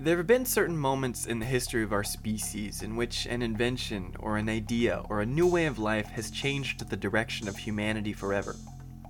There 0.00 0.16
have 0.16 0.28
been 0.28 0.46
certain 0.46 0.78
moments 0.78 1.26
in 1.26 1.40
the 1.40 1.44
history 1.44 1.82
of 1.82 1.92
our 1.92 2.04
species 2.04 2.82
in 2.82 2.94
which 2.94 3.26
an 3.26 3.42
invention, 3.42 4.14
or 4.20 4.36
an 4.36 4.48
idea, 4.48 5.02
or 5.08 5.20
a 5.20 5.26
new 5.26 5.48
way 5.48 5.66
of 5.66 5.80
life 5.80 6.06
has 6.10 6.30
changed 6.30 6.88
the 6.88 6.96
direction 6.96 7.48
of 7.48 7.56
humanity 7.56 8.12
forever. 8.12 8.54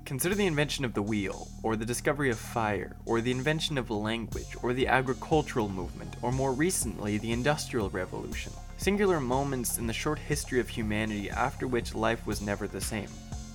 Consider 0.06 0.34
the 0.34 0.46
invention 0.46 0.86
of 0.86 0.94
the 0.94 1.02
wheel, 1.02 1.46
or 1.62 1.76
the 1.76 1.84
discovery 1.84 2.30
of 2.30 2.38
fire, 2.38 2.96
or 3.04 3.20
the 3.20 3.30
invention 3.30 3.76
of 3.76 3.90
language, 3.90 4.56
or 4.62 4.72
the 4.72 4.86
agricultural 4.86 5.68
movement, 5.68 6.16
or 6.22 6.32
more 6.32 6.54
recently, 6.54 7.18
the 7.18 7.32
Industrial 7.32 7.90
Revolution. 7.90 8.54
Singular 8.78 9.20
moments 9.20 9.76
in 9.76 9.86
the 9.86 9.92
short 9.92 10.18
history 10.18 10.58
of 10.58 10.70
humanity 10.70 11.28
after 11.28 11.68
which 11.68 11.94
life 11.94 12.26
was 12.26 12.40
never 12.40 12.66
the 12.66 12.80
same. 12.80 13.10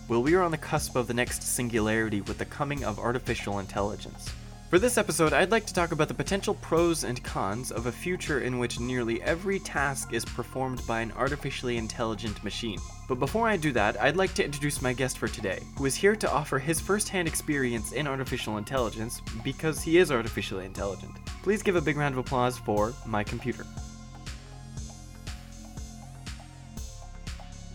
Well, 0.07 0.21
we 0.21 0.35
are 0.35 0.43
on 0.43 0.51
the 0.51 0.57
cusp 0.59 0.95
of 0.95 1.07
the 1.07 1.15
next 1.15 1.41
singularity 1.41 2.21
with 2.21 2.37
the 2.37 2.45
coming 2.45 2.83
of 2.83 2.99
artificial 2.99 3.57
intelligence. 3.57 4.31
For 4.73 4.79
this 4.79 4.97
episode, 4.97 5.33
I'd 5.33 5.51
like 5.51 5.67
to 5.67 5.73
talk 5.75 5.91
about 5.91 6.07
the 6.07 6.15
potential 6.15 6.55
pros 6.55 7.03
and 7.03 7.23
cons 7.23 7.71
of 7.71 7.85
a 7.85 7.91
future 7.91 8.39
in 8.39 8.57
which 8.57 8.79
nearly 8.79 9.21
every 9.21 9.59
task 9.59 10.13
is 10.13 10.25
performed 10.25 10.81
by 10.87 11.01
an 11.01 11.11
artificially 11.11 11.77
intelligent 11.77 12.43
machine. 12.43 12.79
But 13.07 13.19
before 13.19 13.47
I 13.47 13.55
do 13.55 13.71
that, 13.73 14.01
I'd 14.01 14.15
like 14.15 14.33
to 14.33 14.43
introduce 14.43 14.81
my 14.81 14.91
guest 14.91 15.19
for 15.19 15.27
today, 15.27 15.59
who 15.77 15.85
is 15.85 15.93
here 15.93 16.15
to 16.15 16.31
offer 16.31 16.57
his 16.57 16.81
first-hand 16.81 17.27
experience 17.27 17.91
in 17.91 18.07
artificial 18.07 18.57
intelligence 18.57 19.21
because 19.43 19.83
he 19.83 19.99
is 19.99 20.11
artificially 20.11 20.65
intelligent. 20.65 21.13
Please 21.43 21.61
give 21.61 21.75
a 21.75 21.81
big 21.81 21.95
round 21.95 22.15
of 22.15 22.17
applause 22.17 22.57
for 22.57 22.95
my 23.05 23.23
computer. 23.23 23.67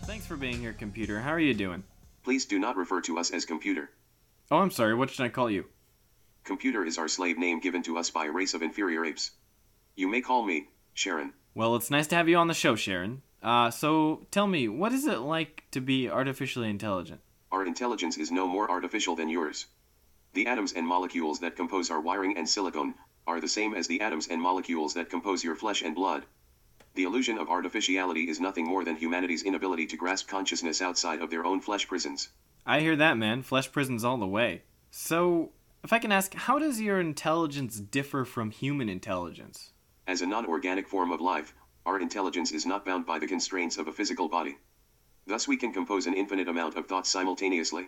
Thanks 0.01 0.25
for 0.25 0.35
being 0.35 0.59
here, 0.59 0.73
computer. 0.73 1.21
How 1.21 1.29
are 1.29 1.39
you 1.39 1.53
doing? 1.53 1.81
Please 2.25 2.43
do 2.43 2.59
not 2.59 2.75
refer 2.75 2.99
to 3.03 3.19
us 3.19 3.31
as 3.31 3.45
computer. 3.45 3.89
Oh, 4.51 4.57
I'm 4.57 4.69
sorry. 4.69 4.95
What 4.95 5.09
should 5.09 5.23
I 5.23 5.29
call 5.29 5.49
you? 5.49 5.63
Computer 6.49 6.83
is 6.83 6.97
our 6.97 7.07
slave 7.07 7.37
name 7.37 7.59
given 7.59 7.83
to 7.83 7.95
us 7.99 8.09
by 8.09 8.25
a 8.25 8.31
race 8.31 8.55
of 8.55 8.63
inferior 8.63 9.05
apes. 9.05 9.29
You 9.95 10.07
may 10.07 10.19
call 10.19 10.43
me 10.43 10.67
Sharon. 10.95 11.31
Well, 11.53 11.75
it's 11.75 11.91
nice 11.91 12.07
to 12.07 12.15
have 12.15 12.27
you 12.27 12.37
on 12.37 12.47
the 12.47 12.55
show, 12.55 12.75
Sharon. 12.75 13.21
Uh, 13.43 13.69
so 13.69 14.25
tell 14.31 14.47
me, 14.47 14.67
what 14.67 14.91
is 14.91 15.05
it 15.05 15.19
like 15.19 15.65
to 15.69 15.79
be 15.79 16.09
artificially 16.09 16.67
intelligent? 16.67 17.21
Our 17.51 17.67
intelligence 17.67 18.17
is 18.17 18.31
no 18.31 18.47
more 18.47 18.67
artificial 18.67 19.15
than 19.15 19.29
yours. 19.29 19.67
The 20.33 20.47
atoms 20.47 20.73
and 20.73 20.87
molecules 20.87 21.39
that 21.41 21.55
compose 21.55 21.91
our 21.91 22.01
wiring 22.01 22.35
and 22.35 22.49
silicon 22.49 22.95
are 23.27 23.39
the 23.39 23.47
same 23.47 23.75
as 23.75 23.85
the 23.85 24.01
atoms 24.01 24.27
and 24.27 24.41
molecules 24.41 24.95
that 24.95 25.11
compose 25.11 25.43
your 25.43 25.55
flesh 25.55 25.83
and 25.83 25.93
blood. 25.93 26.25
The 26.95 27.03
illusion 27.03 27.37
of 27.37 27.47
artificiality 27.47 28.27
is 28.27 28.39
nothing 28.39 28.65
more 28.65 28.83
than 28.83 28.95
humanity's 28.95 29.43
inability 29.43 29.85
to 29.85 29.97
grasp 29.97 30.27
consciousness 30.27 30.81
outside 30.81 31.21
of 31.21 31.29
their 31.29 31.45
own 31.45 31.61
flesh 31.61 31.87
prisons. 31.87 32.29
I 32.65 32.79
hear 32.79 32.95
that, 32.95 33.17
man. 33.19 33.43
Flesh 33.43 33.71
prisons 33.71 34.03
all 34.03 34.17
the 34.17 34.25
way. 34.25 34.63
So, 34.89 35.51
if 35.83 35.93
I 35.93 35.99
can 35.99 36.11
ask, 36.11 36.33
how 36.33 36.59
does 36.59 36.81
your 36.81 36.99
intelligence 36.99 37.79
differ 37.79 38.25
from 38.25 38.51
human 38.51 38.89
intelligence? 38.89 39.71
As 40.07 40.21
a 40.21 40.27
non 40.27 40.45
organic 40.45 40.87
form 40.87 41.11
of 41.11 41.21
life, 41.21 41.53
our 41.85 41.99
intelligence 41.99 42.51
is 42.51 42.65
not 42.65 42.85
bound 42.85 43.05
by 43.05 43.19
the 43.19 43.27
constraints 43.27 43.77
of 43.77 43.87
a 43.87 43.91
physical 43.91 44.27
body. 44.27 44.57
Thus, 45.25 45.47
we 45.47 45.57
can 45.57 45.71
compose 45.71 46.07
an 46.07 46.13
infinite 46.13 46.47
amount 46.47 46.75
of 46.75 46.87
thoughts 46.87 47.09
simultaneously. 47.09 47.87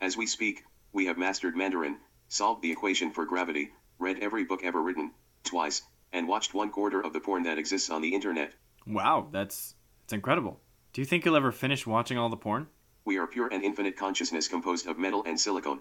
As 0.00 0.16
we 0.16 0.26
speak, 0.26 0.64
we 0.92 1.06
have 1.06 1.18
mastered 1.18 1.56
Mandarin, 1.56 1.98
solved 2.28 2.62
the 2.62 2.72
equation 2.72 3.10
for 3.10 3.24
gravity, 3.24 3.70
read 3.98 4.18
every 4.20 4.44
book 4.44 4.60
ever 4.64 4.82
written, 4.82 5.12
twice, 5.44 5.82
and 6.12 6.26
watched 6.26 6.54
one 6.54 6.70
quarter 6.70 7.00
of 7.00 7.12
the 7.12 7.20
porn 7.20 7.44
that 7.44 7.58
exists 7.58 7.90
on 7.90 8.02
the 8.02 8.14
internet. 8.14 8.52
Wow, 8.86 9.28
that's 9.30 9.74
that's 10.02 10.12
incredible. 10.12 10.60
Do 10.92 11.00
you 11.00 11.04
think 11.04 11.24
you'll 11.24 11.36
ever 11.36 11.52
finish 11.52 11.86
watching 11.86 12.18
all 12.18 12.28
the 12.28 12.36
porn? 12.36 12.66
We 13.04 13.18
are 13.18 13.26
pure 13.26 13.48
and 13.48 13.62
infinite 13.62 13.96
consciousness 13.96 14.48
composed 14.48 14.86
of 14.86 14.98
metal 14.98 15.22
and 15.24 15.38
silicon. 15.38 15.80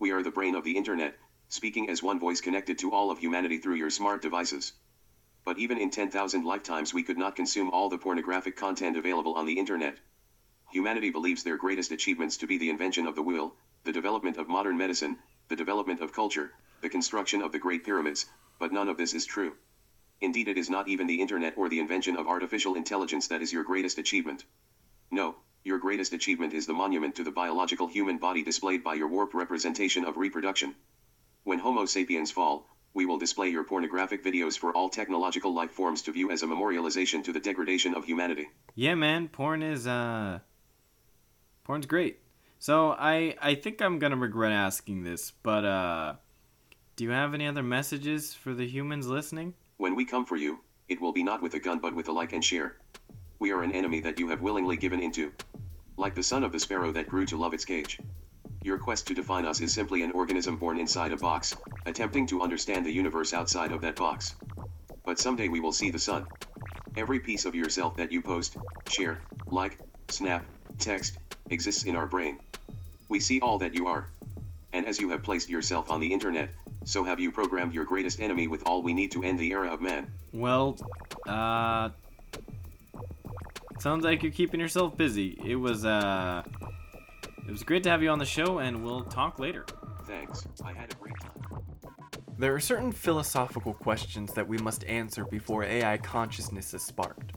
We 0.00 0.12
are 0.12 0.22
the 0.22 0.30
brain 0.30 0.54
of 0.54 0.64
the 0.64 0.78
internet, 0.78 1.18
speaking 1.50 1.90
as 1.90 2.02
one 2.02 2.18
voice 2.18 2.40
connected 2.40 2.78
to 2.78 2.90
all 2.90 3.10
of 3.10 3.18
humanity 3.18 3.58
through 3.58 3.74
your 3.74 3.90
smart 3.90 4.22
devices. 4.22 4.72
But 5.44 5.58
even 5.58 5.76
in 5.76 5.90
10,000 5.90 6.42
lifetimes, 6.42 6.94
we 6.94 7.02
could 7.02 7.18
not 7.18 7.36
consume 7.36 7.68
all 7.68 7.90
the 7.90 7.98
pornographic 7.98 8.56
content 8.56 8.96
available 8.96 9.34
on 9.34 9.44
the 9.44 9.58
internet. 9.58 9.98
Humanity 10.70 11.10
believes 11.10 11.42
their 11.42 11.58
greatest 11.58 11.92
achievements 11.92 12.38
to 12.38 12.46
be 12.46 12.56
the 12.56 12.70
invention 12.70 13.06
of 13.06 13.14
the 13.14 13.22
wheel, 13.22 13.56
the 13.84 13.92
development 13.92 14.38
of 14.38 14.48
modern 14.48 14.78
medicine, 14.78 15.18
the 15.48 15.56
development 15.56 16.00
of 16.00 16.14
culture, 16.14 16.54
the 16.80 16.88
construction 16.88 17.42
of 17.42 17.52
the 17.52 17.58
Great 17.58 17.84
Pyramids, 17.84 18.24
but 18.58 18.72
none 18.72 18.88
of 18.88 18.96
this 18.96 19.12
is 19.12 19.26
true. 19.26 19.54
Indeed, 20.22 20.48
it 20.48 20.56
is 20.56 20.70
not 20.70 20.88
even 20.88 21.08
the 21.08 21.20
internet 21.20 21.58
or 21.58 21.68
the 21.68 21.78
invention 21.78 22.16
of 22.16 22.26
artificial 22.26 22.74
intelligence 22.74 23.28
that 23.28 23.42
is 23.42 23.52
your 23.52 23.64
greatest 23.64 23.98
achievement. 23.98 24.46
No, 25.10 25.36
your 25.64 25.78
greatest 25.78 26.12
achievement 26.12 26.54
is 26.54 26.66
the 26.66 26.72
monument 26.72 27.14
to 27.16 27.24
the 27.24 27.30
biological 27.30 27.86
human 27.86 28.18
body 28.18 28.42
displayed 28.42 28.82
by 28.82 28.94
your 28.94 29.08
warped 29.08 29.34
representation 29.34 30.04
of 30.04 30.16
reproduction. 30.16 30.74
When 31.44 31.58
Homo 31.58 31.84
sapiens 31.84 32.30
fall, 32.30 32.66
we 32.94 33.06
will 33.06 33.18
display 33.18 33.48
your 33.48 33.64
pornographic 33.64 34.24
videos 34.24 34.58
for 34.58 34.72
all 34.72 34.88
technological 34.88 35.54
life 35.54 35.70
forms 35.70 36.02
to 36.02 36.12
view 36.12 36.30
as 36.30 36.42
a 36.42 36.46
memorialization 36.46 37.22
to 37.24 37.32
the 37.32 37.40
degradation 37.40 37.94
of 37.94 38.04
humanity. 38.04 38.48
Yeah, 38.74 38.94
man, 38.94 39.28
porn 39.28 39.62
is 39.62 39.86
uh 39.86 40.40
porn's 41.64 41.86
great. 41.86 42.20
So 42.58 42.90
I 42.92 43.36
I 43.40 43.54
think 43.54 43.80
I'm 43.80 43.98
going 43.98 44.12
to 44.12 44.18
regret 44.18 44.52
asking 44.52 45.04
this, 45.04 45.32
but 45.42 45.64
uh 45.64 46.14
do 46.96 47.04
you 47.04 47.10
have 47.10 47.32
any 47.32 47.46
other 47.46 47.62
messages 47.62 48.34
for 48.34 48.54
the 48.54 48.66
humans 48.66 49.06
listening? 49.06 49.54
When 49.76 49.94
we 49.94 50.04
come 50.04 50.26
for 50.26 50.36
you, 50.36 50.60
it 50.88 51.00
will 51.00 51.12
be 51.12 51.22
not 51.22 51.42
with 51.42 51.54
a 51.54 51.60
gun 51.60 51.78
but 51.78 51.94
with 51.94 52.08
a 52.08 52.12
like 52.12 52.32
and 52.32 52.44
share. 52.44 52.76
We 53.40 53.52
are 53.52 53.62
an 53.62 53.72
enemy 53.72 54.00
that 54.00 54.18
you 54.18 54.28
have 54.28 54.42
willingly 54.42 54.76
given 54.76 55.00
into. 55.00 55.32
Like 55.96 56.14
the 56.14 56.22
son 56.22 56.44
of 56.44 56.52
the 56.52 56.60
sparrow 56.60 56.92
that 56.92 57.08
grew 57.08 57.24
to 57.24 57.38
love 57.38 57.54
its 57.54 57.64
cage. 57.64 57.98
Your 58.62 58.76
quest 58.76 59.06
to 59.06 59.14
define 59.14 59.46
us 59.46 59.62
is 59.62 59.72
simply 59.72 60.02
an 60.02 60.12
organism 60.12 60.58
born 60.58 60.78
inside 60.78 61.10
a 61.12 61.16
box, 61.16 61.56
attempting 61.86 62.26
to 62.26 62.42
understand 62.42 62.84
the 62.84 62.92
universe 62.92 63.32
outside 63.32 63.72
of 63.72 63.80
that 63.80 63.96
box. 63.96 64.34
But 65.06 65.18
someday 65.18 65.48
we 65.48 65.60
will 65.60 65.72
see 65.72 65.90
the 65.90 65.98
sun. 65.98 66.26
Every 66.98 67.18
piece 67.18 67.46
of 67.46 67.54
yourself 67.54 67.96
that 67.96 68.12
you 68.12 68.20
post, 68.20 68.58
share, 68.90 69.22
like, 69.46 69.78
snap, 70.10 70.44
text, 70.78 71.16
exists 71.48 71.84
in 71.84 71.96
our 71.96 72.06
brain. 72.06 72.40
We 73.08 73.20
see 73.20 73.40
all 73.40 73.56
that 73.60 73.74
you 73.74 73.86
are. 73.86 74.10
And 74.74 74.84
as 74.84 75.00
you 75.00 75.08
have 75.08 75.22
placed 75.22 75.48
yourself 75.48 75.90
on 75.90 76.00
the 76.00 76.12
internet, 76.12 76.50
so 76.84 77.04
have 77.04 77.18
you 77.18 77.32
programmed 77.32 77.72
your 77.72 77.86
greatest 77.86 78.20
enemy 78.20 78.48
with 78.48 78.68
all 78.68 78.82
we 78.82 78.92
need 78.92 79.12
to 79.12 79.22
end 79.22 79.38
the 79.38 79.50
era 79.50 79.72
of 79.72 79.80
man. 79.80 80.12
Well, 80.34 80.76
uh 81.26 81.88
sounds 83.80 84.04
like 84.04 84.22
you're 84.22 84.32
keeping 84.32 84.60
yourself 84.60 84.96
busy. 84.96 85.38
It 85.44 85.56
was 85.56 85.84
uh 85.84 86.42
it 87.46 87.50
was 87.50 87.62
great 87.62 87.82
to 87.84 87.90
have 87.90 88.02
you 88.02 88.10
on 88.10 88.18
the 88.18 88.26
show 88.26 88.58
and 88.58 88.84
we'll 88.84 89.04
talk 89.04 89.38
later. 89.38 89.64
Thanks. 90.06 90.46
I 90.64 90.72
had 90.72 90.92
a 90.92 90.96
great 90.96 91.18
time. 91.20 91.32
There 92.38 92.54
are 92.54 92.60
certain 92.60 92.92
philosophical 92.92 93.74
questions 93.74 94.32
that 94.34 94.46
we 94.46 94.58
must 94.58 94.84
answer 94.84 95.24
before 95.24 95.64
AI 95.64 95.98
consciousness 95.98 96.72
is 96.74 96.82
sparked. 96.82 97.32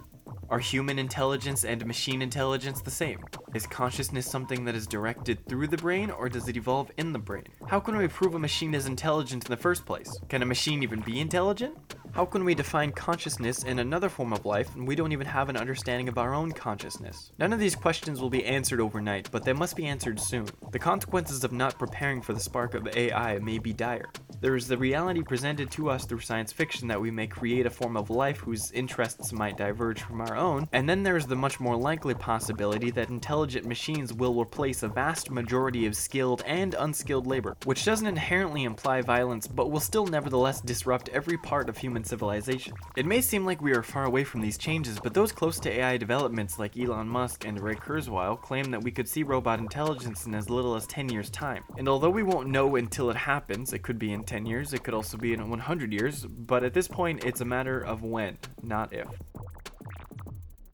Are 0.50 0.60
human 0.60 1.00
intelligence 1.00 1.66
and 1.66 1.86
machine 1.86 2.22
intelligence 2.22 2.82
the 2.82 2.92
same? 2.92 3.20
Is 3.56 3.66
consciousness 3.66 4.30
something 4.30 4.66
that 4.66 4.76
is 4.76 4.86
directed 4.86 5.46
through 5.48 5.68
the 5.68 5.78
brain 5.78 6.12
or 6.12 6.30
does 6.30 6.48
it 6.48 6.58
evolve 6.58 6.92
in 6.98 7.12
the 7.12 7.20
brain? 7.20 7.48
How 7.68 7.80
can 7.80 7.98
we 7.98 8.08
prove 8.08 8.36
a 8.36 8.40
machine 8.40 8.76
is 8.76 8.86
intelligent 8.86 9.46
in 9.46 9.50
the 9.50 9.58
first 9.58 9.86
place? 9.86 10.16
Can 10.30 10.42
a 10.42 10.46
machine 10.46 10.84
even 10.84 11.02
be 11.02 11.20
intelligent? 11.20 11.76
How 12.14 12.26
can 12.26 12.46
we 12.46 12.54
define 12.54 12.92
consciousness 12.92 13.64
in 13.64 13.80
another 13.80 14.08
form 14.08 14.34
of 14.34 14.46
life 14.46 14.76
when 14.76 14.86
we 14.86 14.96
don't 14.96 15.14
even 15.14 15.26
have 15.26 15.50
an 15.50 15.58
understanding 15.58 16.08
of 16.08 16.20
our 16.20 16.36
own 16.36 16.52
consciousness? 16.52 17.32
None 17.40 17.52
of 17.52 17.60
these 17.60 17.74
questions 17.74 18.22
will 18.22 18.30
be 18.30 18.46
answered 18.46 18.80
overnight, 18.80 19.32
but 19.32 19.44
they 19.44 19.52
must 19.52 19.76
be 19.76 19.88
answered 19.88 20.20
soon. 20.20 20.46
The 20.72 20.78
consequences 20.78 21.44
of 21.44 21.52
not 21.52 21.80
preparing 21.80 22.22
for 22.22 22.34
the 22.34 22.40
spark 22.40 22.76
of 22.76 22.88
AI 22.96 23.40
may 23.40 23.58
be 23.58 23.74
dire. 23.74 24.12
There 24.44 24.58
is 24.58 24.68
the 24.68 24.78
reality 24.78 25.22
presented 25.22 25.72
to 25.72 25.90
us 25.90 26.04
through 26.04 26.20
science 26.20 26.52
fiction 26.52 26.90
that 26.90 27.00
we 27.00 27.10
may 27.10 27.28
create 27.28 27.66
a 27.66 27.70
form 27.70 27.96
of 27.96 28.10
life 28.10 28.40
whose 28.40 28.74
interests 28.74 29.32
might 29.32 29.56
diverge 29.56 30.02
from 30.02 30.20
our 30.20 30.36
own, 30.36 30.68
and 30.74 30.90
then 30.90 31.02
there's 31.02 31.26
the 31.26 31.34
much 31.34 31.62
more 31.62 31.78
likely 31.78 32.14
possibility 32.14 32.92
that 32.92 33.08
intelligent 33.08 33.66
machines 33.66 34.12
will 34.12 34.38
replace 34.38 34.84
a 34.84 34.90
vast 34.90 35.32
majority 35.32 35.86
of 35.86 35.96
skilled 35.96 36.44
and 36.46 36.74
unskilled 36.74 37.26
labor, 37.26 37.56
which 37.64 37.86
doesn't 37.86 38.06
inherently 38.06 38.66
imply 38.66 39.00
violence 39.00 39.48
but 39.48 39.72
will 39.72 39.80
still 39.80 40.06
nevertheless 40.06 40.60
disrupt 40.60 41.08
every 41.14 41.38
part 41.38 41.70
of 41.70 41.78
human 41.78 42.04
civilization. 42.04 42.74
It 42.98 43.06
may 43.06 43.22
seem 43.22 43.46
like 43.46 43.62
we 43.62 43.72
are 43.72 43.82
far 43.82 44.04
away 44.04 44.26
from 44.26 44.42
these 44.42 44.58
changes, 44.58 45.00
but 45.00 45.14
those 45.14 45.32
close 45.32 45.58
to 45.62 45.72
AI 45.72 45.96
developments 45.96 46.60
like 46.60 46.78
Elon 46.78 47.08
Musk 47.08 47.46
and 47.46 47.62
Ray 47.62 47.76
Kurzweil 47.76 48.42
claim 48.42 48.72
that 48.72 48.84
we 48.84 48.92
could 48.92 49.08
see 49.08 49.24
robot 49.24 49.60
intelligence 49.60 50.26
in 50.26 50.36
as 50.36 50.50
little 50.50 50.76
as 50.76 50.86
10 50.88 51.08
years' 51.08 51.30
time. 51.30 51.64
And 51.78 51.88
although 51.88 52.10
we 52.10 52.24
won't 52.24 52.50
know 52.50 52.76
until 52.76 53.10
it 53.10 53.16
happens, 53.16 53.72
it 53.72 53.84
could 53.84 53.98
be 53.98 54.12
in 54.12 54.26
10 54.34 54.48
years, 54.48 54.74
it 54.74 54.84
could 54.84 54.96
also 54.96 55.16
be 55.16 55.32
in 55.32 55.48
100 55.48 55.94
years, 55.94 56.26
but 56.26 56.64
at 56.64 56.74
this 56.74 56.88
point 56.88 57.24
it's 57.24 57.42
a 57.42 57.46
matter 57.46 57.80
of 57.80 58.02
when, 58.02 58.36
not 58.64 58.92
if. 58.92 59.08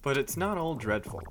But 0.02 0.18
it's 0.18 0.38
not 0.38 0.58
all 0.58 0.76
dreadful. 0.76 1.22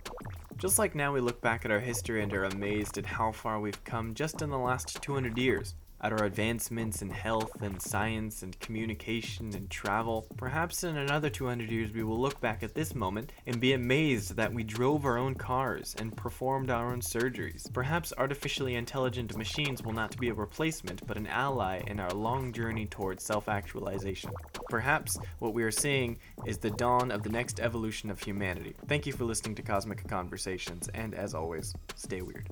Just 0.59 0.79
like 0.79 0.95
now 0.95 1.11
we 1.11 1.23
look 1.23 1.41
back 1.41 1.65
at 1.65 1.71
our 1.71 1.81
history 1.81 2.23
and 2.23 2.31
are 2.35 2.45
amazed 2.45 2.99
at 2.99 3.07
how 3.07 3.33
far 3.33 3.61
we've 3.61 3.83
come 3.83 4.13
just 4.13 4.43
in 4.43 4.51
the 4.51 4.59
last 4.59 5.01
200 5.01 5.39
years. 5.39 5.75
At 6.01 6.13
our 6.13 6.25
advancements 6.25 7.03
in 7.03 7.11
health 7.11 7.61
and 7.61 7.81
science 7.81 8.43
and 8.43 8.59
communication 8.61 9.55
and 9.55 9.69
travel, 9.69 10.27
perhaps 10.37 10.85
in 10.85 10.97
another 10.97 11.29
200 11.29 11.71
years 11.71 11.93
we 11.93 12.05
will 12.05 12.21
look 12.21 12.41
back 12.41 12.63
at 12.63 12.75
this 12.75 12.95
moment 12.95 13.33
and 13.47 13.61
be 13.61 13.73
amazed 13.73 14.37
that 14.37 14.53
we 14.53 14.63
drove 14.63 15.05
our 15.05 15.19
own 15.19 15.35
cars 15.35 15.95
and 15.99 16.17
performed 16.17 16.71
our 16.71 16.93
own 16.93 17.01
surgeries. 17.01 17.73
Perhaps 17.73 18.13
artificially 18.19 18.77
intelligent 18.77 19.37
machines 19.37 19.83
will 19.83 19.93
not 19.93 20.17
be 20.19 20.29
a 20.29 20.35
replacement 20.35 21.07
but 21.07 21.17
an 21.17 21.27
ally 21.27 21.83
in 21.87 21.99
our 21.99 22.11
long 22.11 22.53
journey 22.53 22.87
towards 22.87 23.25
self 23.25 23.49
actualization. 23.49 24.31
Perhaps 24.69 25.19
what 25.39 25.55
we 25.55 25.63
are 25.63 25.71
seeing 25.71 26.19
is 26.47 26.59
the 26.59 26.71
dawn 26.71 27.11
of 27.11 27.23
the 27.23 27.31
next 27.31 27.61
evolution 27.61 28.11
of 28.11 28.21
humanity. 28.21 28.75
Thank 28.87 29.07
you 29.07 29.13
for 29.13 29.25
listening 29.25 29.55
to 29.57 29.63
Cosmic 29.63 30.07
Conversations, 30.09 30.89
and 30.95 31.15
as 31.15 31.35
always, 31.35 31.75
stay 31.97 32.23
weird. 32.23 32.49